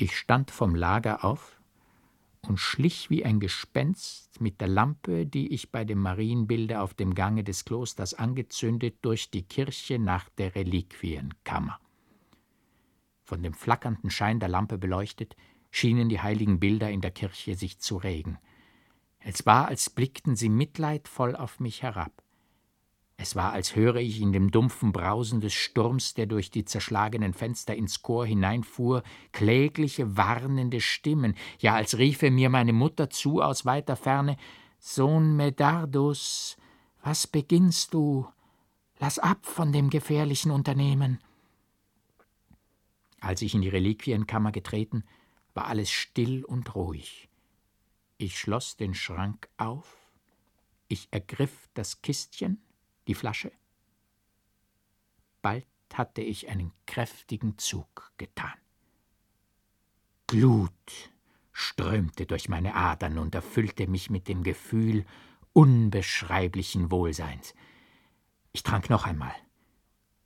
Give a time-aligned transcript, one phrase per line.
[0.00, 1.60] Ich stand vom Lager auf
[2.46, 7.16] und schlich wie ein Gespenst mit der Lampe, die ich bei dem Marienbilde auf dem
[7.16, 11.80] Gange des Klosters angezündet, durch die Kirche nach der Reliquienkammer.
[13.24, 15.34] Von dem flackernden Schein der Lampe beleuchtet,
[15.72, 18.38] schienen die heiligen Bilder in der Kirche sich zu regen.
[19.18, 22.22] Es war, als blickten sie mitleidvoll auf mich herab.
[23.20, 27.34] Es war, als höre ich in dem dumpfen Brausen des Sturms, der durch die zerschlagenen
[27.34, 33.66] Fenster ins Chor hineinfuhr, klägliche, warnende Stimmen, ja, als riefe mir meine Mutter zu aus
[33.66, 34.36] weiter Ferne
[34.78, 36.56] Sohn Medardus,
[37.02, 38.28] was beginnst du?
[39.00, 41.18] Lass ab von dem gefährlichen Unternehmen.
[43.20, 45.02] Als ich in die Reliquienkammer getreten,
[45.54, 47.28] war alles still und ruhig.
[48.16, 49.96] Ich schloss den Schrank auf,
[50.86, 52.62] ich ergriff das Kistchen,
[53.08, 53.50] die Flasche.
[55.42, 58.54] Bald hatte ich einen kräftigen Zug getan.
[60.26, 60.72] Glut
[61.52, 65.04] strömte durch meine Adern und erfüllte mich mit dem Gefühl
[65.54, 67.54] unbeschreiblichen Wohlseins.
[68.52, 69.34] Ich trank noch einmal,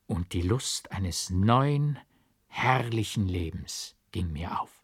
[0.06, 1.98] und die Lust eines neuen,
[2.48, 4.81] herrlichen Lebens ging mir auf.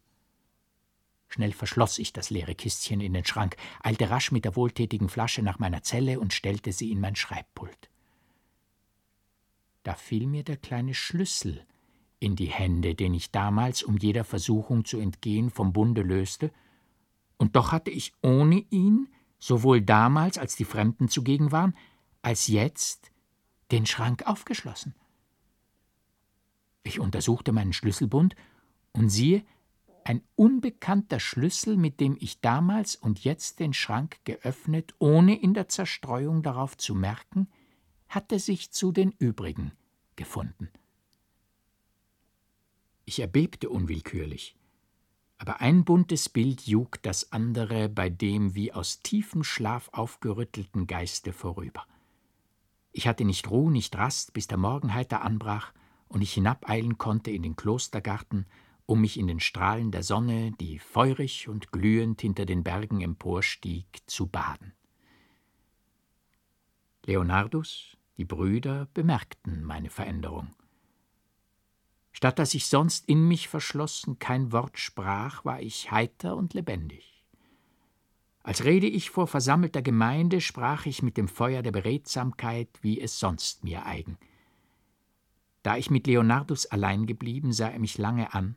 [1.28, 5.42] Schnell verschloss ich das leere Kistchen in den Schrank, eilte rasch mit der wohltätigen Flasche
[5.42, 7.90] nach meiner Zelle und stellte sie in mein Schreibpult.
[9.82, 11.64] Da fiel mir der kleine Schlüssel
[12.18, 16.50] in die Hände, den ich damals, um jeder Versuchung zu entgehen, vom Bunde löste,
[17.36, 21.76] und doch hatte ich ohne ihn, sowohl damals, als die Fremden zugegen waren,
[22.20, 23.12] als jetzt,
[23.70, 24.94] den Schrank aufgeschlossen.
[26.82, 28.34] Ich untersuchte meinen Schlüsselbund
[28.92, 29.44] und siehe,
[30.08, 35.68] ein unbekannter Schlüssel, mit dem ich damals und jetzt den Schrank geöffnet, ohne in der
[35.68, 37.46] Zerstreuung darauf zu merken,
[38.08, 39.72] hatte sich zu den übrigen
[40.16, 40.70] gefunden.
[43.04, 44.56] Ich erbebte unwillkürlich,
[45.36, 51.34] aber ein buntes Bild jug das andere bei dem wie aus tiefem Schlaf aufgerüttelten Geiste
[51.34, 51.86] vorüber.
[52.92, 55.74] Ich hatte nicht Ruhe, nicht Rast, bis der Morgen heiter anbrach
[56.08, 58.46] und ich hinabeilen konnte in den Klostergarten
[58.88, 63.86] um mich in den Strahlen der Sonne, die feurig und glühend hinter den Bergen emporstieg,
[64.06, 64.72] zu baden.
[67.04, 70.54] Leonardus, die Brüder, bemerkten meine Veränderung.
[72.12, 77.22] Statt dass ich sonst in mich verschlossen kein Wort sprach, war ich heiter und lebendig.
[78.42, 83.20] Als rede ich vor versammelter Gemeinde, sprach ich mit dem Feuer der Beredsamkeit, wie es
[83.20, 84.16] sonst mir eigen.
[85.62, 88.56] Da ich mit Leonardus allein geblieben, sah er mich lange an,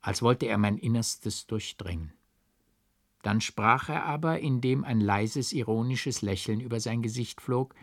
[0.00, 2.12] als wollte er mein Innerstes durchdringen.
[3.22, 7.74] Dann sprach er aber, indem ein leises, ironisches Lächeln über sein Gesicht flog,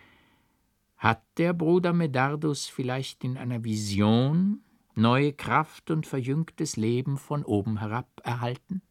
[0.97, 4.63] hat der Bruder Medardus vielleicht in einer Vision
[4.95, 8.81] neue Kraft und verjüngtes Leben von oben herab erhalten?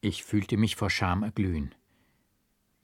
[0.00, 1.74] Ich fühlte mich vor Scham erglühen,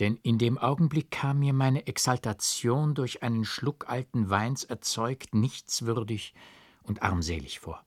[0.00, 6.34] denn in dem Augenblick kam mir meine Exaltation durch einen Schluck alten Weins erzeugt nichtswürdig
[6.82, 7.85] und armselig vor.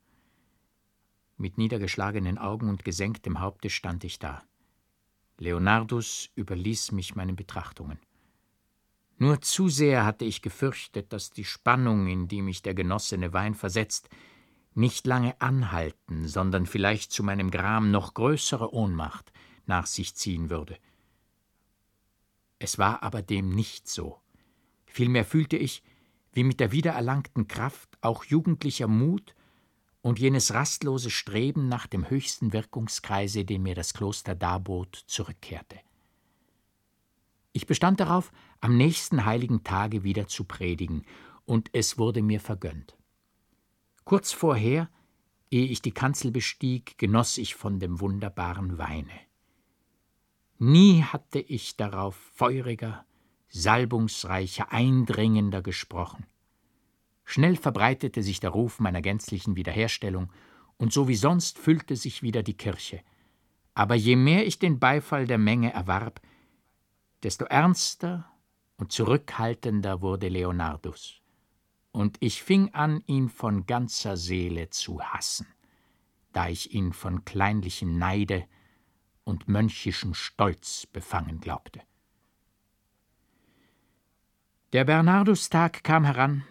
[1.42, 4.44] Mit niedergeschlagenen Augen und gesenktem Haupte stand ich da.
[5.38, 7.98] Leonardus überließ mich meinen Betrachtungen.
[9.18, 13.56] Nur zu sehr hatte ich gefürchtet, dass die Spannung, in die mich der genossene Wein
[13.56, 14.10] versetzt,
[14.74, 19.32] nicht lange anhalten, sondern vielleicht zu meinem Gram noch größere Ohnmacht
[19.66, 20.78] nach sich ziehen würde.
[22.60, 24.20] Es war aber dem nicht so.
[24.88, 25.84] Vielmehr fühlte ich,
[26.34, 29.36] wie mit der wiedererlangten Kraft auch jugendlicher Mut
[30.02, 35.80] und jenes rastlose Streben nach dem höchsten Wirkungskreise, den mir das Kloster darbot, zurückkehrte.
[37.52, 41.06] Ich bestand darauf, am nächsten heiligen Tage wieder zu predigen,
[41.46, 42.96] und es wurde mir vergönnt.
[44.06, 44.90] Kurz vorher,
[45.50, 49.12] ehe ich die Kanzel bestieg, genoss ich von dem wunderbaren Weine.
[50.60, 53.06] Nie hatte ich darauf feuriger,
[53.50, 56.26] salbungsreicher, eindringender gesprochen.
[57.32, 60.34] Schnell verbreitete sich der Ruf meiner gänzlichen Wiederherstellung,
[60.78, 63.02] und so wie sonst füllte sich wieder die Kirche.
[63.76, 66.22] Aber je mehr ich den Beifall der Menge erwarb,
[67.22, 68.26] desto ernster
[68.78, 71.22] und zurückhaltender wurde Leonardus,
[71.92, 75.46] und ich fing an, ihn von ganzer Seele zu hassen,
[76.34, 78.46] da ich ihn von kleinlichem Neide
[79.24, 81.84] und mönchischem Stolz befangen glaubte.
[84.74, 86.44] Der Bernardustag kam heran,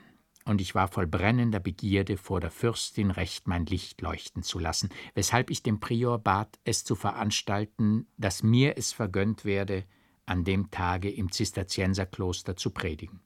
[0.49, 4.89] und ich war voll brennender Begierde, vor der Fürstin recht mein Licht leuchten zu lassen,
[5.15, 9.85] weshalb ich dem Prior bat, es zu veranstalten, dass mir es vergönnt werde,
[10.27, 13.21] an dem Tage im Zisterzienserkloster zu predigen.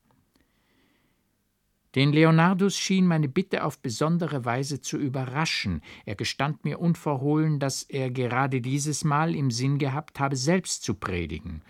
[1.95, 5.83] Den Leonardus schien meine Bitte auf besondere Weise zu überraschen.
[6.07, 10.95] Er gestand mir unverhohlen, dass er gerade dieses Mal im Sinn gehabt habe, selbst zu
[10.95, 11.63] predigen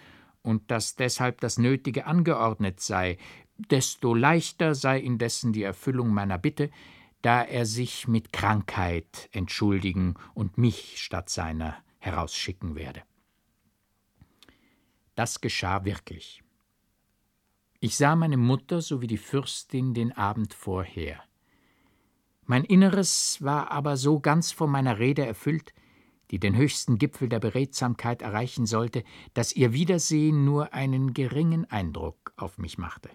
[0.43, 3.16] und dass deshalb das Nötige angeordnet sei.
[3.56, 6.70] Desto leichter sei indessen die Erfüllung meiner Bitte,
[7.22, 13.02] da er sich mit Krankheit entschuldigen und mich statt seiner herausschicken werde.
[15.14, 16.43] Das geschah wirklich.
[17.78, 21.22] Ich sah meine Mutter sowie die Fürstin den Abend vorher.
[22.44, 25.72] Mein Inneres war aber so ganz von meiner Rede erfüllt,
[26.31, 29.04] die den höchsten Gipfel der Beredsamkeit erreichen sollte,
[29.34, 33.10] dass ihr Wiedersehen nur einen geringen Eindruck auf mich machte.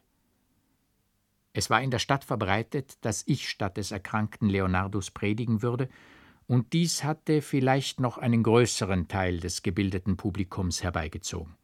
[1.54, 5.90] Es war in der Stadt verbreitet, dass ich statt des erkrankten Leonardus predigen würde,
[6.48, 11.56] und dies hatte vielleicht noch einen größeren Teil des gebildeten Publikums herbeigezogen.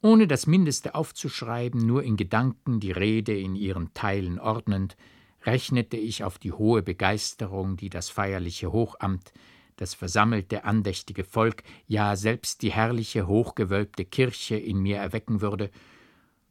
[0.00, 4.96] Ohne das Mindeste aufzuschreiben, nur in Gedanken die Rede in ihren Teilen ordnend,
[5.44, 9.32] rechnete ich auf die hohe Begeisterung, die das feierliche Hochamt,
[9.76, 15.70] das versammelte andächtige Volk, ja selbst die herrliche hochgewölbte Kirche in mir erwecken würde,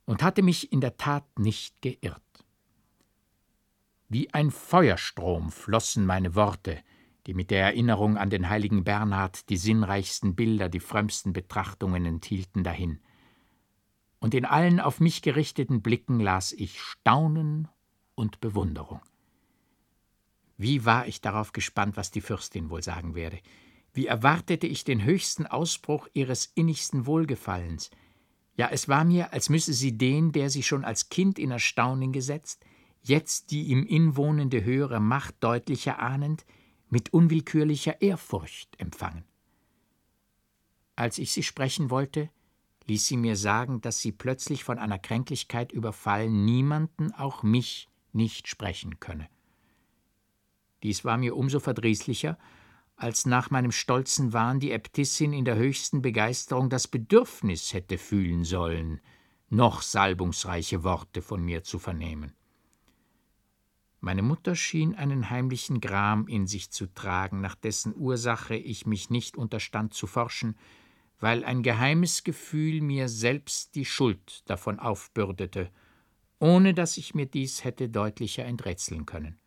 [0.07, 2.23] und hatte mich in der Tat nicht geirrt.
[4.09, 6.79] Wie ein Feuerstrom flossen meine Worte,
[7.27, 12.63] die mit der Erinnerung an den heiligen Bernhard die sinnreichsten Bilder, die frömmsten Betrachtungen enthielten,
[12.63, 12.99] dahin
[14.19, 17.67] und in allen auf mich gerichteten Blicken las ich Staunen
[18.15, 19.01] und Bewunderung.
[20.57, 23.39] Wie war ich darauf gespannt, was die Fürstin wohl sagen werde.
[23.93, 27.91] Wie erwartete ich den höchsten Ausbruch ihres innigsten Wohlgefallens.
[28.57, 32.11] Ja, es war mir, als müsse sie den, der sie schon als Kind in Erstaunen
[32.11, 32.65] gesetzt,
[33.03, 36.43] jetzt die ihm inwohnende höhere Macht deutlicher ahnend,
[36.89, 39.23] mit unwillkürlicher Ehrfurcht empfangen.
[40.95, 42.31] Als ich sie sprechen wollte,
[42.87, 48.47] ließ sie mir sagen, dass sie plötzlich von einer Kränklichkeit überfallen niemanden, auch mich, nicht
[48.47, 49.29] sprechen könne.
[50.81, 52.39] Dies war mir umso verdrießlicher,
[52.97, 58.43] als nach meinem stolzen Wahn die Äbtissin in der höchsten Begeisterung das Bedürfnis hätte fühlen
[58.43, 58.99] sollen,
[59.49, 62.33] noch salbungsreiche Worte von mir zu vernehmen.
[63.99, 69.09] Meine Mutter schien einen heimlichen Gram in sich zu tragen, nach dessen Ursache ich mich
[69.09, 70.57] nicht unterstand zu forschen,
[71.19, 75.71] weil ein geheimes Gefühl mir selbst die Schuld davon aufbürdete,
[76.39, 79.39] ohne dass ich mir dies hätte deutlicher enträtseln können.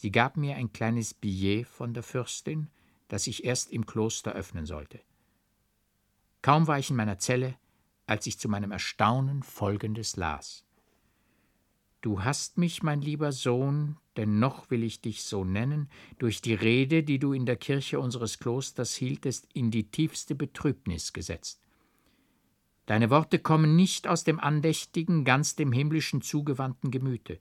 [0.00, 2.70] Sie gab mir ein kleines Billet von der Fürstin,
[3.08, 5.00] das ich erst im Kloster öffnen sollte.
[6.40, 7.56] Kaum war ich in meiner Zelle,
[8.06, 10.64] als ich zu meinem Erstaunen Folgendes las.
[12.00, 15.90] Du hast mich, mein lieber Sohn, denn noch will ich dich so nennen,
[16.20, 21.12] durch die Rede, die du in der Kirche unseres Klosters hieltest, in die tiefste Betrübnis
[21.12, 21.60] gesetzt.
[22.86, 27.40] Deine Worte kommen nicht aus dem andächtigen, ganz dem himmlischen zugewandten Gemüte.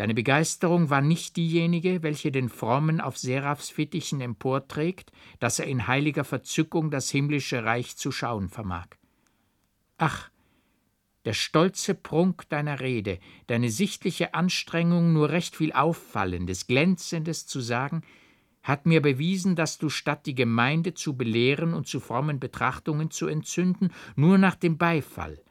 [0.00, 5.88] Deine Begeisterung war nicht diejenige, welche den Frommen auf Seraphs Fittichen emporträgt, dass er in
[5.88, 8.86] heiliger Verzückung das himmlische Reich zu schauen vermag.
[9.98, 10.30] Ach,
[11.26, 18.00] der stolze Prunk deiner Rede, deine sichtliche Anstrengung, nur recht viel Auffallendes, Glänzendes zu sagen,
[18.62, 23.26] hat mir bewiesen, dass du statt die Gemeinde zu belehren und zu frommen Betrachtungen zu
[23.26, 25.42] entzünden, nur nach dem Beifall,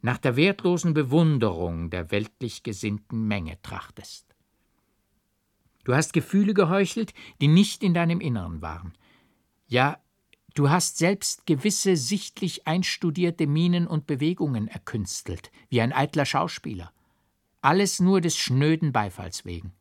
[0.00, 4.26] nach der wertlosen Bewunderung der weltlich gesinnten Menge trachtest.
[5.84, 8.92] Du hast Gefühle geheuchelt, die nicht in deinem Inneren waren.
[9.66, 9.98] Ja,
[10.58, 16.92] Du hast selbst gewisse sichtlich einstudierte Mienen und Bewegungen erkünstelt, wie ein eitler Schauspieler.
[17.60, 19.72] Alles nur des schnöden Beifalls wegen.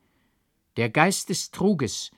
[0.76, 2.12] Der Geist des Truges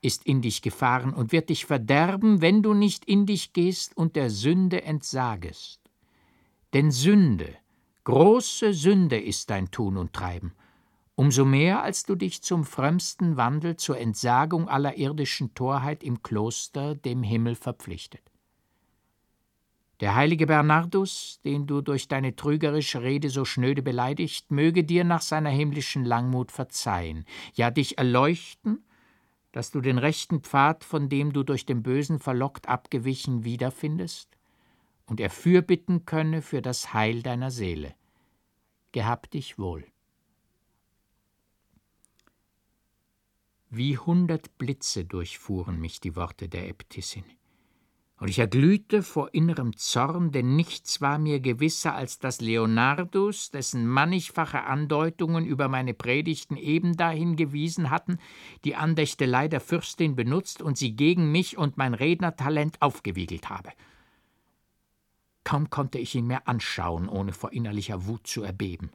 [0.00, 4.16] ist in dich gefahren und wird dich verderben, wenn du nicht in dich gehst und
[4.16, 5.79] der Sünde entsagest.
[6.72, 7.56] Denn Sünde,
[8.04, 10.52] große Sünde ist dein Tun und Treiben,
[11.16, 16.94] umso mehr als du dich zum frömmsten Wandel zur Entsagung aller irdischen Torheit im Kloster
[16.94, 18.22] dem Himmel verpflichtet.
[19.98, 25.22] Der heilige Bernardus, den du durch deine trügerische Rede so schnöde beleidigt, möge dir nach
[25.22, 28.84] seiner himmlischen Langmut verzeihen, ja dich erleuchten,
[29.52, 34.39] dass du den rechten Pfad, von dem du durch den Bösen verlockt abgewichen, wiederfindest
[35.10, 37.96] und er fürbitten könne für das Heil deiner Seele.
[38.92, 39.84] Gehab dich wohl.
[43.70, 47.24] Wie hundert Blitze durchfuhren mich die Worte der Äbtissin.
[48.18, 53.88] Und ich erglühte vor innerem Zorn, denn nichts war mir gewisser, als dass Leonardus, dessen
[53.88, 58.18] mannigfache Andeutungen über meine Predigten eben dahin gewiesen hatten,
[58.64, 63.70] die Andächtelei der Fürstin benutzt und sie gegen mich und mein Rednertalent aufgewiegelt habe.
[65.50, 68.92] Kaum konnte ich ihn mehr anschauen, ohne vor innerlicher Wut zu erbeben.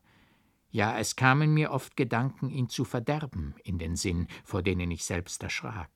[0.72, 5.04] Ja, es kamen mir oft Gedanken, ihn zu verderben, in den Sinn, vor denen ich
[5.04, 5.90] selbst erschrak.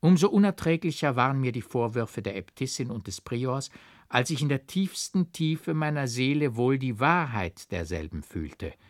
[0.00, 3.70] Umso unerträglicher waren mir die Vorwürfe der Äbtissin und des Priors,
[4.10, 8.74] als ich in der tiefsten Tiefe meiner Seele wohl die Wahrheit derselben fühlte–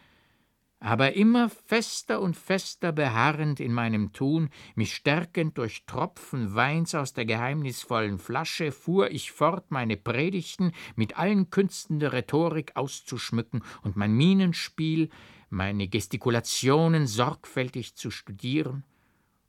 [0.86, 7.12] aber immer fester und fester beharrend in meinem Tun, mich stärkend durch Tropfen Weins aus
[7.12, 13.96] der geheimnisvollen Flasche, fuhr ich fort, meine Predigten mit allen Künsten der Rhetorik auszuschmücken und
[13.96, 15.10] mein Mienenspiel,
[15.50, 18.84] meine Gestikulationen sorgfältig zu studieren,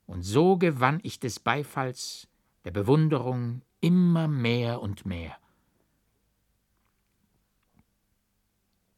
[0.08, 2.28] und so gewann ich des Beifalls,
[2.66, 5.38] der Bewunderung immer mehr und mehr.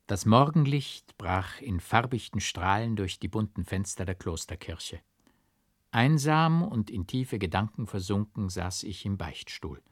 [0.10, 5.02] Das Morgenlicht brach in farbichten Strahlen durch die bunten Fenster der Klosterkirche.
[5.92, 9.84] Einsam und in tiefe Gedanken versunken saß ich im Beichtstuhl.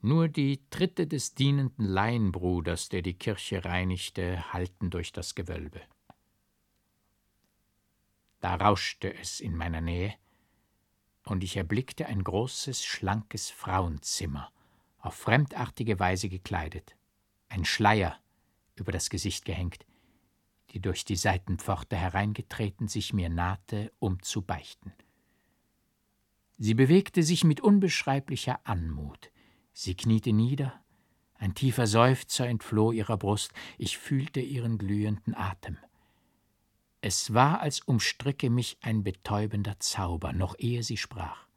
[0.00, 5.80] Nur die Tritte des dienenden Laienbruders, der die Kirche reinigte, hallten durch das Gewölbe.
[8.40, 10.12] Da rauschte es in meiner Nähe,
[11.24, 14.50] und ich erblickte ein großes, schlankes Frauenzimmer,
[14.98, 16.96] auf fremdartige Weise gekleidet.
[17.48, 18.18] Ein Schleier
[18.78, 19.84] über das Gesicht gehängt,
[20.70, 24.92] die durch die Seitenpforte hereingetreten sich mir nahte, um zu beichten.
[26.58, 29.30] Sie bewegte sich mit unbeschreiblicher Anmut.
[29.72, 30.82] Sie kniete nieder,
[31.34, 35.78] ein tiefer Seufzer entfloh ihrer Brust, ich fühlte ihren glühenden Atem.
[37.00, 41.47] Es war, als umstricke mich ein betäubender Zauber, noch ehe sie sprach.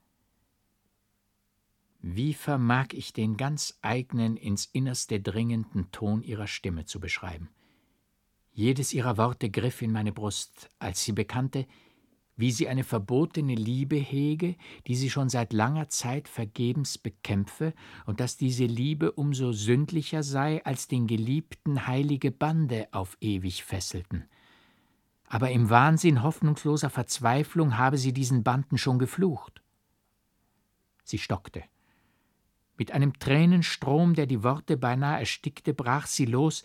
[2.03, 7.49] Wie vermag ich den ganz eigenen, ins Innerste dringenden Ton ihrer Stimme zu beschreiben?
[8.53, 11.67] Jedes ihrer Worte griff in meine Brust, als sie bekannte,
[12.35, 14.55] wie sie eine verbotene Liebe hege,
[14.87, 17.73] die sie schon seit langer Zeit vergebens bekämpfe,
[18.07, 24.25] und dass diese Liebe umso sündlicher sei, als den Geliebten heilige Bande auf ewig fesselten.
[25.27, 29.61] Aber im Wahnsinn hoffnungsloser Verzweiflung habe sie diesen Banden schon geflucht.
[31.03, 31.63] Sie stockte.
[32.77, 36.63] Mit einem Tränenstrom, der die Worte beinahe erstickte, brach sie los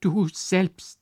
[0.00, 0.98] Du selbst,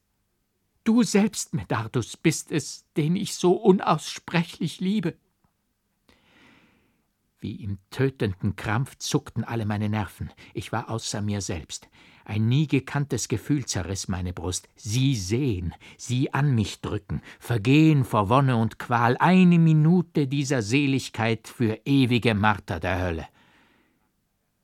[0.82, 5.14] du selbst, Medardus, bist es, den ich so unaussprechlich liebe.
[7.38, 10.32] Wie im tötenden Krampf zuckten alle meine Nerven.
[10.52, 11.88] Ich war außer mir selbst.
[12.24, 14.68] Ein nie gekanntes Gefühl zerriss meine Brust.
[14.74, 21.46] Sie sehen, sie an mich drücken, vergehen vor Wonne und Qual, eine Minute dieser Seligkeit
[21.46, 23.28] für ewige Marter der Hölle.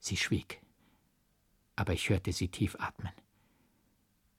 [0.05, 0.61] Sie schwieg,
[1.77, 3.15] aber ich hörte sie tief atmen.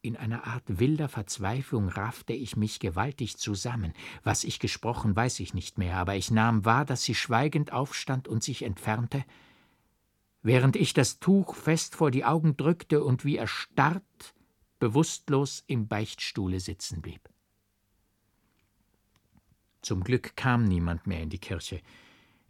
[0.03, 3.93] In einer Art wilder Verzweiflung raffte ich mich gewaltig zusammen.
[4.21, 8.27] Was ich gesprochen, weiß ich nicht mehr, aber ich nahm wahr, dass sie schweigend aufstand
[8.27, 9.25] und sich entfernte,
[10.43, 14.35] während ich das Tuch fest vor die Augen drückte und wie erstarrt,
[14.77, 17.27] bewusstlos im Beichtstuhle sitzen blieb.
[19.81, 21.81] Zum Glück kam niemand mehr in die Kirche.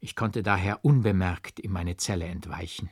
[0.02, 2.90] Ich konnte daher unbemerkt in meine Zelle entweichen.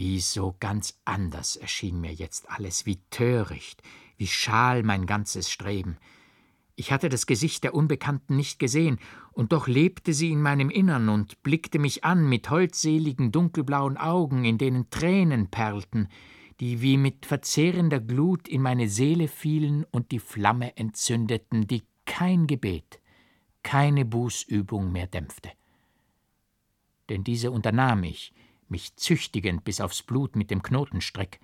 [0.00, 3.82] Wie so ganz anders erschien mir jetzt alles, wie töricht,
[4.16, 5.98] wie schal mein ganzes Streben.
[6.74, 8.98] Ich hatte das Gesicht der Unbekannten nicht gesehen,
[9.32, 14.46] und doch lebte sie in meinem Innern und blickte mich an mit holdseligen dunkelblauen Augen,
[14.46, 16.08] in denen Tränen perlten,
[16.60, 22.46] die wie mit verzehrender Glut in meine Seele fielen und die Flamme entzündeten, die kein
[22.46, 23.02] Gebet,
[23.62, 25.50] keine Bußübung mehr dämpfte.
[27.10, 28.32] Denn diese unternahm ich,
[28.70, 31.40] mich züchtigend bis aufs Blut mit dem Knotenstrick,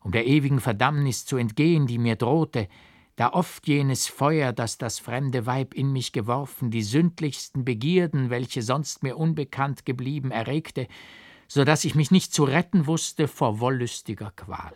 [0.00, 2.68] um der ewigen Verdammnis zu entgehen, die mir drohte,
[3.16, 8.62] da oft jenes Feuer, das das fremde Weib in mich geworfen, die sündlichsten Begierden, welche
[8.62, 10.88] sonst mir unbekannt geblieben, erregte,
[11.46, 14.74] so dass ich mich nicht zu retten wusste vor wollüstiger Qual.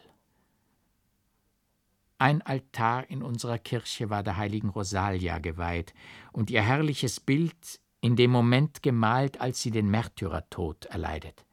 [2.18, 5.94] Ein Altar in unserer Kirche war der heiligen Rosalia geweiht,
[6.32, 11.44] und ihr herrliches Bild in dem Moment gemalt, als sie den Märtyrertod erleidet.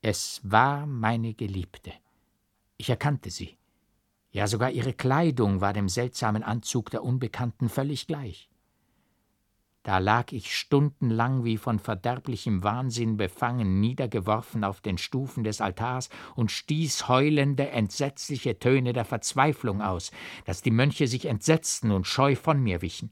[0.00, 1.92] Es war meine Geliebte.
[2.76, 3.56] Ich erkannte sie.
[4.30, 8.48] Ja, sogar ihre Kleidung war dem seltsamen Anzug der Unbekannten völlig gleich.
[9.82, 16.10] Da lag ich stundenlang wie von verderblichem Wahnsinn befangen, niedergeworfen auf den Stufen des Altars
[16.36, 20.10] und stieß heulende, entsetzliche Töne der Verzweiflung aus,
[20.44, 23.10] dass die Mönche sich entsetzten und scheu von mir wichen.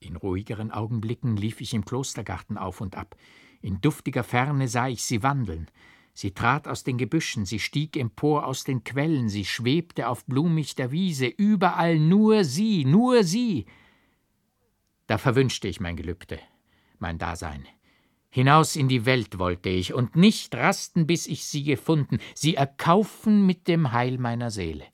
[0.00, 3.14] In ruhigeren Augenblicken lief ich im Klostergarten auf und ab.
[3.60, 5.68] In duftiger Ferne sah ich sie wandeln.
[6.14, 10.90] Sie trat aus den Gebüschen, sie stieg empor aus den Quellen, sie schwebte auf blumichter
[10.90, 13.66] Wiese, überall nur sie, nur sie.
[15.06, 16.40] Da verwünschte ich mein Gelübde,
[16.98, 17.66] mein Dasein.
[18.30, 23.46] Hinaus in die Welt wollte ich und nicht rasten, bis ich sie gefunden, sie erkaufen
[23.46, 24.84] mit dem Heil meiner Seele.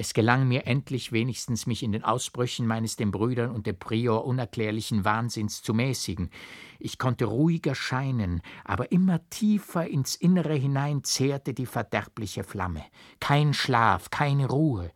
[0.00, 4.24] Es gelang mir endlich wenigstens, mich in den Ausbrüchen meines den Brüdern und dem Prior
[4.24, 6.30] unerklärlichen Wahnsinns zu mäßigen.
[6.78, 12.84] Ich konnte ruhiger scheinen, aber immer tiefer ins Innere hinein zehrte die verderbliche Flamme.
[13.18, 14.92] Kein Schlaf, keine Ruhe.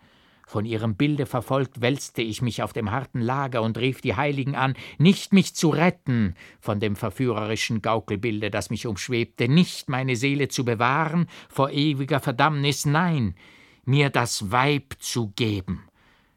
[0.46, 4.54] Von ihrem Bilde verfolgt wälzte ich mich auf dem harten Lager und rief die Heiligen
[4.54, 10.46] an, nicht mich zu retten von dem verführerischen Gaukelbilde, das mich umschwebte, nicht meine Seele
[10.46, 13.34] zu bewahren vor ewiger Verdammnis, nein,
[13.84, 15.88] mir das Weib zu geben,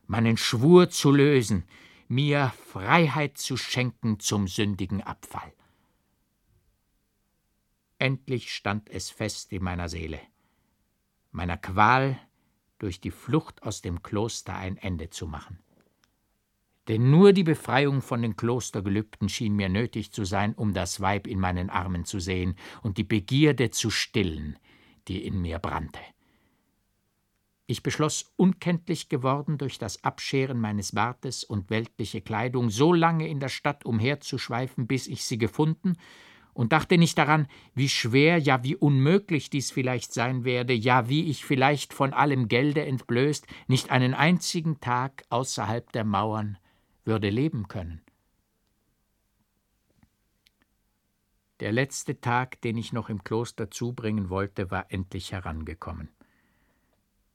[0.08, 1.66] meinen Schwur zu lösen,
[2.08, 5.54] mir Freiheit zu schenken zum sündigen Abfall.
[7.98, 10.20] Endlich stand es fest in meiner Seele,
[11.32, 12.20] meiner Qual
[12.78, 15.60] durch die Flucht aus dem Kloster ein Ende zu machen.
[16.88, 21.26] Denn nur die Befreiung von den Klostergelübden schien mir nötig zu sein, um das Weib
[21.26, 24.60] in meinen Armen zu sehen und die Begierde zu stillen,
[25.08, 26.00] die in mir brannte.
[27.68, 33.40] Ich beschloss, unkenntlich geworden durch das Abscheren meines Bartes und weltliche Kleidung, so lange in
[33.40, 35.98] der Stadt umherzuschweifen, bis ich sie gefunden,
[36.54, 41.30] und dachte nicht daran, wie schwer, ja wie unmöglich dies vielleicht sein werde, ja wie
[41.30, 46.58] ich vielleicht von allem Gelde entblößt, nicht einen einzigen Tag außerhalb der Mauern
[47.04, 48.02] würde leben können.
[51.60, 56.15] Der letzte Tag, den ich noch im Kloster zubringen wollte, war endlich herangekommen.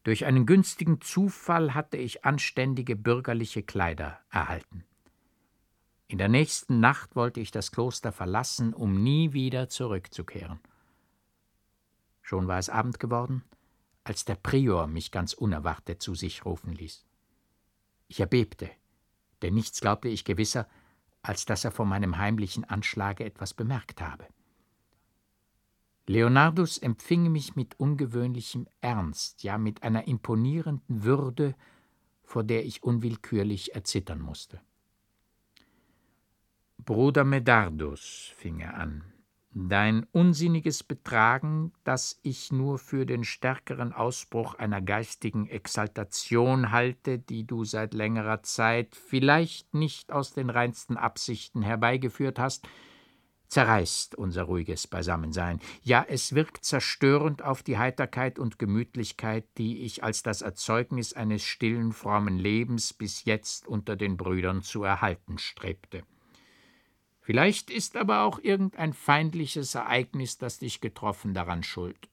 [0.02, 4.84] Durch einen günstigen Zufall hatte ich anständige bürgerliche Kleider erhalten.
[6.08, 10.58] In der nächsten Nacht wollte ich das Kloster verlassen, um nie wieder zurückzukehren.
[12.22, 13.44] Schon war es Abend geworden,
[14.02, 17.04] als der Prior mich ganz unerwartet zu sich rufen ließ.
[18.08, 18.70] Ich erbebte,
[19.42, 20.68] denn nichts glaubte ich gewisser,
[21.22, 24.26] als dass er von meinem heimlichen Anschlage etwas bemerkt habe.
[26.10, 31.54] Leonardus empfing mich mit ungewöhnlichem Ernst, ja mit einer imponierenden Würde,
[32.24, 34.60] vor der ich unwillkürlich erzittern musste.
[36.78, 39.04] Bruder Medardus, fing er an,
[39.52, 47.46] dein unsinniges Betragen, das ich nur für den stärkeren Ausbruch einer geistigen Exaltation halte, die
[47.46, 52.66] du seit längerer Zeit vielleicht nicht aus den reinsten Absichten herbeigeführt hast,
[53.50, 55.58] zerreißt unser ruhiges Beisammensein.
[55.82, 61.42] Ja, es wirkt zerstörend auf die Heiterkeit und Gemütlichkeit, die ich als das Erzeugnis eines
[61.42, 66.04] stillen, frommen Lebens bis jetzt unter den Brüdern zu erhalten strebte.
[67.20, 72.08] Vielleicht ist aber auch irgendein feindliches Ereignis, das dich getroffen, daran schuld.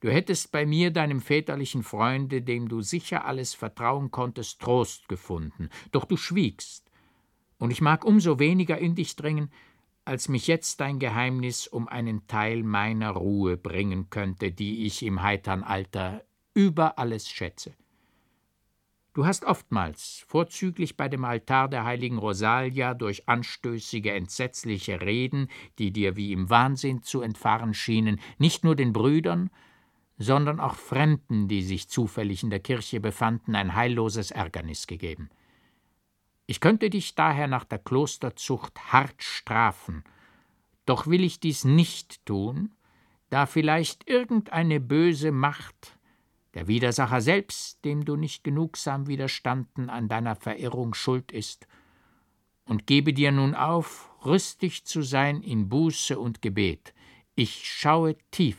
[0.00, 5.70] Du hättest bei mir, deinem väterlichen Freunde, dem du sicher alles vertrauen konntest, Trost gefunden,
[5.92, 6.90] doch du schwiegst,
[7.58, 9.50] und ich mag umso weniger in dich dringen,
[10.04, 15.22] als mich jetzt dein Geheimnis um einen Teil meiner Ruhe bringen könnte, die ich im
[15.22, 16.22] heitern Alter
[16.54, 17.74] über alles schätze.
[19.14, 25.92] Du hast oftmals, vorzüglich bei dem Altar der heiligen Rosalia, durch anstößige, entsetzliche Reden, die
[25.92, 29.50] dir wie im Wahnsinn zu entfahren schienen, nicht nur den Brüdern,
[30.18, 35.30] sondern auch Fremden, die sich zufällig in der Kirche befanden, ein heilloses Ärgernis gegeben.
[36.46, 40.04] Ich könnte dich daher nach der Klosterzucht hart strafen,
[40.86, 42.72] doch will ich dies nicht tun,
[43.30, 45.98] da vielleicht irgendeine böse Macht
[46.54, 51.66] der Widersacher selbst, dem du nicht genugsam widerstanden, an deiner Verirrung schuld ist,
[52.66, 56.94] und gebe dir nun auf, rüstig zu sein in Buße und Gebet.
[57.34, 58.58] Ich schaue tief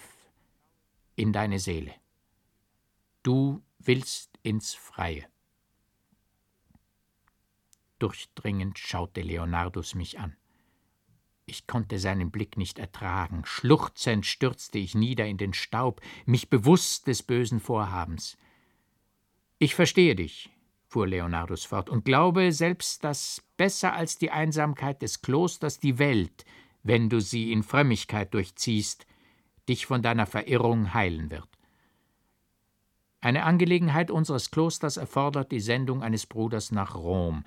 [1.16, 1.94] in deine Seele.
[3.24, 5.26] Du willst ins Freie.
[8.00, 10.36] Durchdringend schaute Leonardus mich an.
[11.46, 13.44] Ich konnte seinen Blick nicht ertragen.
[13.46, 18.38] Schluchzend stürzte ich nieder in den Staub, mich bewusst des bösen Vorhabens.
[19.60, 20.50] Ich verstehe dich,
[20.88, 26.46] fuhr Leonardus fort, und glaube selbst, dass besser als die Einsamkeit des Klosters die Welt,
[26.84, 29.06] wenn du sie in Frömmigkeit durchziehst,
[29.70, 31.50] dich von deiner Verirrung heilen wird.
[33.22, 37.44] Eine Angelegenheit unseres Klosters erfordert die Sendung eines Bruders nach Rom.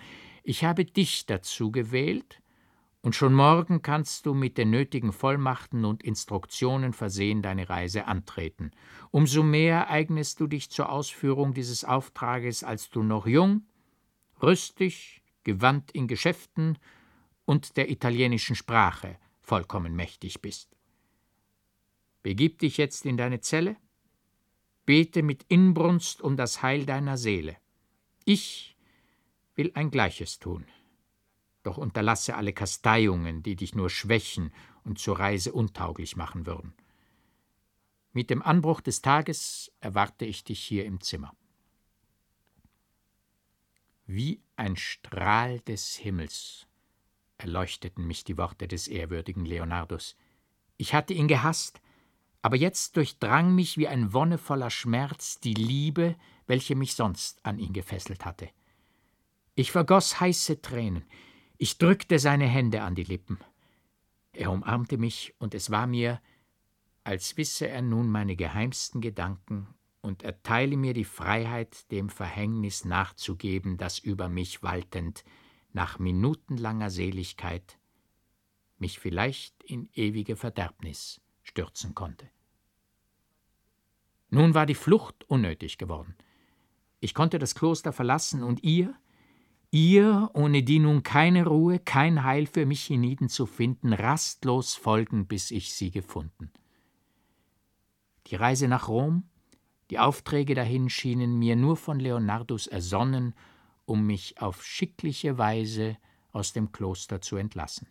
[0.48, 2.40] Ich habe dich dazu gewählt,
[3.02, 8.70] und schon morgen kannst du mit den nötigen Vollmachten und Instruktionen versehen deine Reise antreten.
[9.10, 13.66] Umso mehr eignest du dich zur Ausführung dieses Auftrages, als du noch jung,
[14.42, 16.78] rüstig, gewandt in Geschäften
[17.44, 20.74] und der italienischen Sprache vollkommen mächtig bist.
[22.22, 23.76] Begib dich jetzt in deine Zelle,
[24.86, 27.58] bete mit Inbrunst um das Heil deiner Seele.
[28.24, 28.77] Ich
[29.58, 30.64] will ein Gleiches tun.
[31.64, 36.72] doch unterlasse alle Kasteiungen, die dich nur schwächen und zur Reise untauglich machen würden.
[38.12, 41.36] Mit dem Anbruch des Tages erwarte ich dich hier im Zimmer.
[44.06, 46.66] Wie ein Strahl des Himmels
[47.36, 50.16] erleuchteten mich die Worte des ehrwürdigen Leonardus.
[50.78, 51.82] Ich hatte ihn gehasst,
[52.40, 56.16] aber jetzt durchdrang mich wie ein wonnevoller Schmerz die Liebe,
[56.46, 58.48] welche mich sonst an ihn gefesselt hatte.
[59.58, 61.04] Ich vergoß heiße Tränen,
[61.56, 63.40] ich drückte seine Hände an die Lippen.
[64.32, 66.22] Er umarmte mich, und es war mir,
[67.02, 69.66] als wisse er nun meine geheimsten Gedanken
[70.00, 75.24] und erteile mir die Freiheit, dem Verhängnis nachzugeben, das über mich waltend,
[75.72, 77.80] nach minutenlanger Seligkeit,
[78.76, 82.30] mich vielleicht in ewige Verderbnis stürzen konnte.
[84.30, 86.14] Nun war die Flucht unnötig geworden.
[87.00, 88.94] Ich konnte das Kloster verlassen und ihr,
[89.70, 95.26] ihr, ohne die nun keine Ruhe, kein Heil für mich hienieden zu finden, rastlos folgen,
[95.26, 96.50] bis ich sie gefunden.
[98.26, 99.24] Die Reise nach Rom
[99.90, 103.34] die Aufträge dahin schienen mir nur von Leonardus ersonnen,
[103.86, 105.96] um mich auf schickliche Weise
[106.32, 107.88] aus dem Kloster zu entlassen.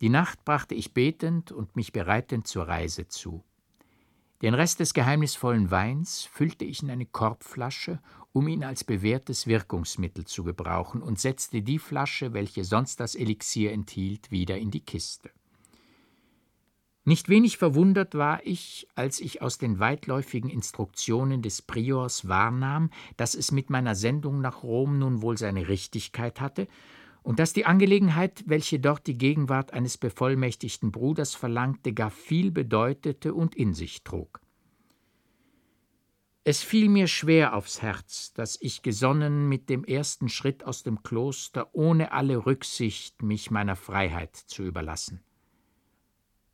[0.00, 3.42] Die Nacht brachte ich betend und mich bereitend zur Reise zu.
[4.42, 8.00] Den Rest des geheimnisvollen Weins füllte ich in eine Korbflasche,
[8.32, 13.72] um ihn als bewährtes Wirkungsmittel zu gebrauchen, und setzte die Flasche, welche sonst das Elixier
[13.72, 15.30] enthielt, wieder in die Kiste.
[17.06, 23.34] Nicht wenig verwundert war ich, als ich aus den weitläufigen Instruktionen des Priors wahrnahm, dass
[23.34, 26.66] es mit meiner Sendung nach Rom nun wohl seine Richtigkeit hatte
[27.24, 33.32] und dass die Angelegenheit, welche dort die Gegenwart eines bevollmächtigten Bruders verlangte, gar viel bedeutete
[33.32, 34.40] und in sich trug.
[36.44, 41.02] Es fiel mir schwer aufs Herz, dass ich gesonnen mit dem ersten Schritt aus dem
[41.02, 45.24] Kloster ohne alle Rücksicht mich meiner Freiheit zu überlassen.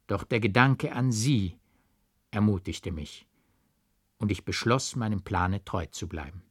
[0.07, 1.59] Doch der Gedanke an sie
[2.31, 3.27] ermutigte mich,
[4.19, 6.45] und ich beschloss, meinem Plane treu zu bleiben.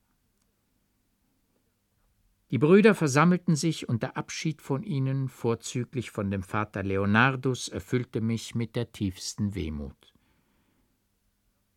[2.51, 8.21] Die Brüder versammelten sich, und der Abschied von ihnen, vorzüglich von dem Vater Leonardus, erfüllte
[8.21, 10.15] mich mit der tiefsten Wehmut.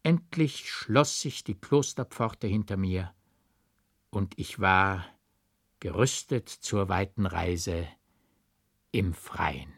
[0.02, 3.14] Endlich schloss sich die Klosterpforte hinter mir,
[4.08, 5.06] und ich war
[5.78, 7.87] gerüstet zur weiten Reise
[8.92, 9.74] im Freien.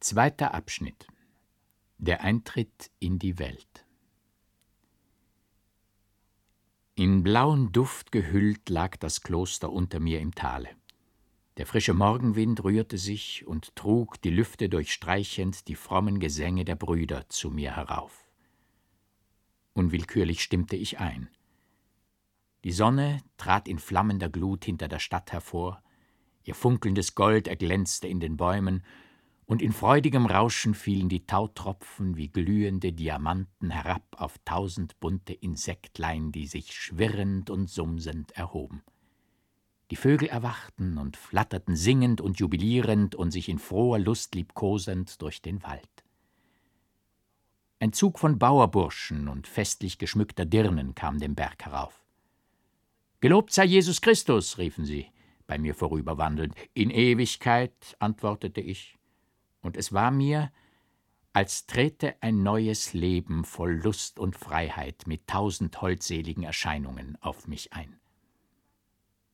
[0.00, 1.06] Zweiter Abschnitt
[1.98, 3.87] Der Eintritt in die Welt
[6.98, 10.70] In blauen Duft gehüllt lag das Kloster unter mir im Tale.
[11.56, 17.28] Der frische Morgenwind rührte sich und trug, die Lüfte durchstreichend, die frommen Gesänge der Brüder
[17.28, 18.28] zu mir herauf.
[19.74, 21.28] Unwillkürlich stimmte ich ein.
[22.64, 25.84] Die Sonne trat in flammender Glut hinter der Stadt hervor,
[26.42, 28.82] ihr funkelndes Gold erglänzte in den Bäumen,
[29.48, 36.32] und in freudigem Rauschen fielen die Tautropfen wie glühende Diamanten herab auf tausend bunte Insektlein,
[36.32, 38.82] die sich schwirrend und sumsend erhoben.
[39.90, 45.40] Die Vögel erwachten und flatterten singend und jubilierend und sich in froher Lust liebkosend durch
[45.40, 46.04] den Wald.
[47.80, 52.04] Ein Zug von Bauerburschen und festlich geschmückter Dirnen kam den Berg herauf.
[53.20, 55.06] Gelobt sei Jesus Christus, riefen sie,
[55.46, 56.54] bei mir vorüberwandelnd.
[56.74, 58.97] In Ewigkeit, antwortete ich
[59.68, 60.50] und es war mir,
[61.34, 67.74] als trete ein neues Leben voll Lust und Freiheit mit tausend holdseligen Erscheinungen auf mich
[67.74, 68.00] ein.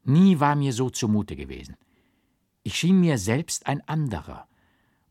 [0.03, 1.77] Nie war mir so zumute gewesen.
[2.65, 4.49] Ich schien mir selbst ein anderer,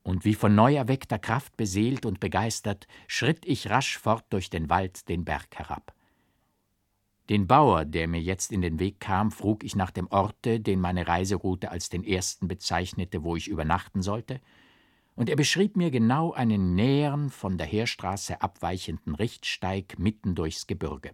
[0.01, 4.69] und wie von neu erweckter Kraft beseelt und begeistert, schritt ich rasch fort durch den
[4.69, 5.95] Wald den Berg herab.
[7.29, 10.81] Den Bauer, der mir jetzt in den Weg kam, frug ich nach dem Orte, den
[10.81, 14.41] meine Reiseroute als den ersten bezeichnete, wo ich übernachten sollte,
[15.15, 21.11] und er beschrieb mir genau einen näheren, von der Heerstraße abweichenden Richtsteig mitten durchs Gebirge.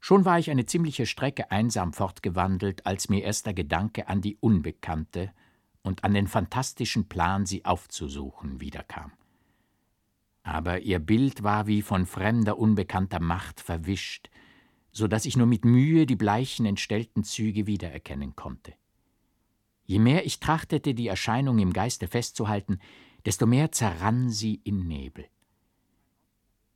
[0.00, 4.36] Schon war ich eine ziemliche Strecke einsam fortgewandelt, als mir erst der Gedanke an die
[4.36, 5.30] Unbekannte
[5.82, 9.12] und an den fantastischen Plan, sie aufzusuchen, wiederkam.
[10.42, 14.30] Aber ihr Bild war wie von fremder, unbekannter Macht verwischt,
[14.90, 18.72] so dass ich nur mit Mühe die bleichen, entstellten Züge wiedererkennen konnte.
[19.90, 22.78] Je mehr ich trachtete, die Erscheinung im Geiste festzuhalten,
[23.26, 25.26] desto mehr zerrann sie in Nebel.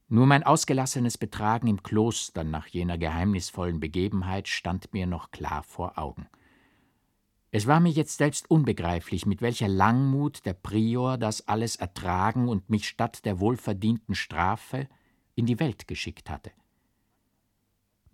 [0.09, 5.97] Nur mein ausgelassenes Betragen im Kloster nach jener geheimnisvollen Begebenheit stand mir noch klar vor
[5.97, 6.27] Augen.
[7.53, 12.69] Es war mir jetzt selbst unbegreiflich, mit welcher Langmut der Prior das alles ertragen und
[12.69, 14.89] mich statt der wohlverdienten Strafe
[15.37, 16.51] in die Welt geschickt hatte.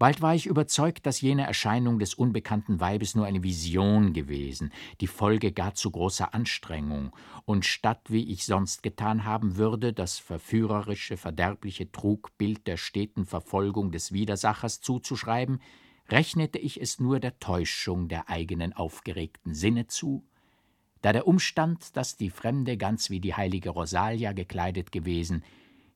[0.00, 5.06] Bald war ich überzeugt, dass jene Erscheinung des unbekannten Weibes nur eine Vision gewesen, die
[5.06, 11.18] Folge gar zu großer Anstrengung, und statt, wie ich sonst getan haben würde, das verführerische,
[11.18, 15.60] verderbliche Trugbild der steten Verfolgung des Widersachers zuzuschreiben,
[16.08, 20.24] rechnete ich es nur der Täuschung der eigenen aufgeregten Sinne zu,
[21.02, 25.44] da der Umstand, dass die Fremde ganz wie die heilige Rosalia gekleidet gewesen,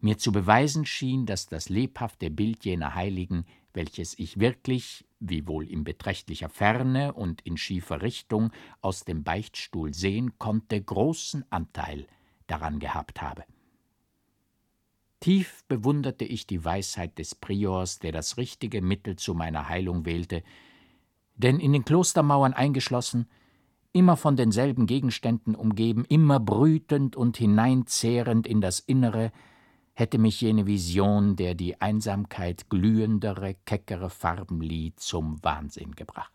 [0.02, 5.84] mir zu beweisen schien, dass das lebhafte Bild jener Heiligen welches ich wirklich, wiewohl in
[5.84, 12.06] beträchtlicher Ferne und in schiefer Richtung, aus dem Beichtstuhl sehen konnte, großen Anteil
[12.46, 13.44] daran gehabt habe.
[15.20, 20.42] Tief bewunderte ich die Weisheit des Priors, der das richtige Mittel zu meiner Heilung wählte,
[21.36, 23.26] denn in den Klostermauern eingeschlossen,
[23.92, 29.32] immer von denselben Gegenständen umgeben, immer brütend und hineinzehrend in das Innere,
[29.94, 36.32] hätte mich jene Vision, der die Einsamkeit glühendere, keckere Farben lieh, zum Wahnsinn gebracht.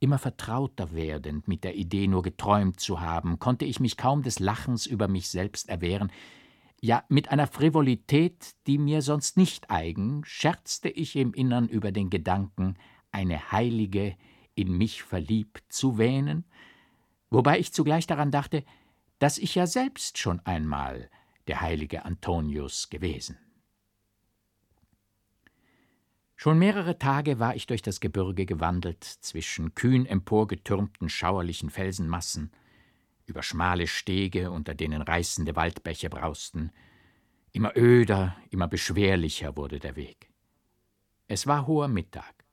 [0.00, 4.38] Immer vertrauter werdend mit der Idee, nur geträumt zu haben, konnte ich mich kaum des
[4.38, 6.12] Lachens über mich selbst erwehren,
[6.80, 12.10] ja mit einer Frivolität, die mir sonst nicht eigen, scherzte ich im Innern über den
[12.10, 12.76] Gedanken,
[13.10, 14.16] eine Heilige
[14.54, 16.44] in mich verliebt zu wähnen,
[17.30, 18.62] wobei ich zugleich daran dachte,
[19.18, 21.10] dass ich ja selbst schon einmal
[21.48, 23.38] der heilige Antonius gewesen.
[26.36, 32.52] Schon mehrere Tage war ich durch das Gebirge gewandelt, zwischen kühn emporgetürmten schauerlichen Felsenmassen,
[33.26, 36.70] über schmale Stege, unter denen reißende Waldbäche brausten.
[37.50, 40.30] Immer öder, immer beschwerlicher wurde der Weg.
[41.26, 42.44] Es war hoher Mittag.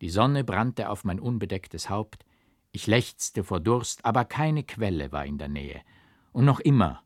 [0.00, 2.24] Die Sonne brannte auf mein unbedecktes Haupt.
[2.72, 5.82] Ich lechzte vor Durst, aber keine Quelle war in der Nähe.
[6.32, 7.02] Und noch immer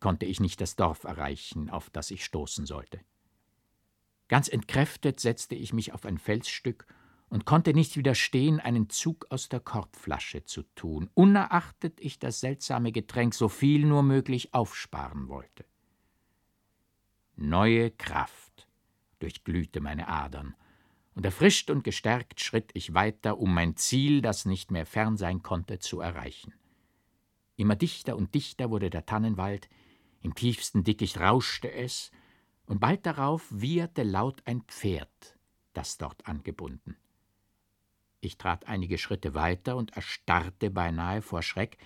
[0.00, 3.00] konnte ich nicht das Dorf erreichen, auf das ich stoßen sollte.
[4.28, 6.86] Ganz entkräftet setzte ich mich auf ein Felsstück
[7.28, 12.92] und konnte nicht widerstehen, einen Zug aus der Korbflasche zu tun, unerachtet ich das seltsame
[12.92, 15.64] Getränk so viel nur möglich aufsparen wollte.
[17.36, 18.66] Neue Kraft
[19.18, 20.54] durchglühte meine Adern,
[21.18, 25.42] und erfrischt und gestärkt schritt ich weiter, um mein Ziel, das nicht mehr fern sein
[25.42, 26.54] konnte, zu erreichen.
[27.56, 29.68] Immer dichter und dichter wurde der Tannenwald,
[30.20, 32.10] im tiefsten Dickicht rauschte es,
[32.66, 35.38] und bald darauf wieherte laut ein Pferd,
[35.72, 36.96] das dort angebunden.
[38.20, 41.78] Ich trat einige Schritte weiter und erstarrte beinahe vor Schreck,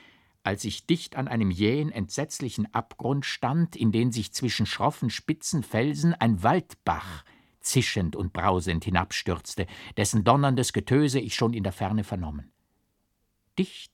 [0.45, 5.63] als ich dicht an einem jähen, entsetzlichen Abgrund stand, in den sich zwischen schroffen, spitzen
[5.63, 7.25] Felsen ein Waldbach
[7.61, 9.67] zischend und brausend hinabstürzte,
[9.97, 12.51] dessen donnerndes Getöse ich schon in der Ferne vernommen.
[13.59, 13.92] Dicht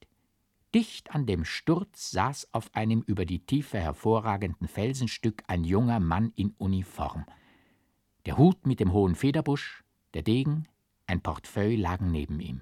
[0.74, 6.32] Dicht an dem Sturz saß auf einem über die Tiefe hervorragenden Felsenstück ein junger Mann
[6.36, 7.24] in Uniform.
[8.26, 10.66] Der Hut mit dem hohen Federbusch, der Degen,
[11.06, 12.60] ein Portefeuille lagen neben ihm.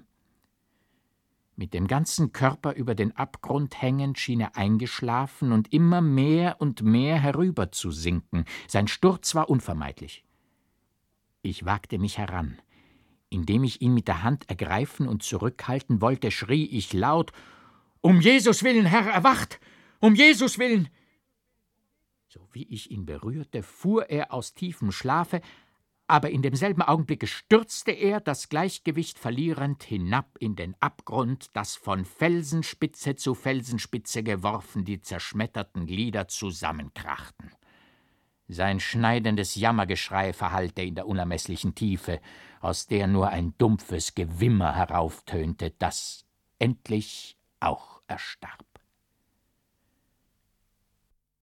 [1.57, 6.83] Mit dem ganzen Körper über den Abgrund hängend schien er eingeschlafen und immer mehr und
[6.83, 8.45] mehr herüber zu sinken.
[8.67, 10.23] Sein Sturz war unvermeidlich.
[11.41, 12.59] Ich wagte mich heran.
[13.29, 17.33] Indem ich ihn mit der Hand ergreifen und zurückhalten wollte, schrie ich laut
[18.07, 19.59] um Jesus willen, Herr, erwacht!
[19.99, 20.87] Um Jesus willen!
[22.29, 25.41] So wie ich ihn berührte, fuhr er aus tiefem Schlafe,
[26.07, 32.05] aber in demselben Augenblicke stürzte er, das Gleichgewicht verlierend, hinab in den Abgrund, dass von
[32.05, 37.51] Felsenspitze zu Felsenspitze geworfen die zerschmetterten Glieder zusammenkrachten.
[38.47, 42.21] Sein schneidendes Jammergeschrei verhallte in der unermeßlichen Tiefe,
[42.61, 46.25] aus der nur ein dumpfes Gewimmer herauftönte, das
[46.57, 48.76] endlich auch erstarb.